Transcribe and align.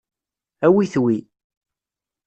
Awit 0.65 0.93
wi. 1.01 1.15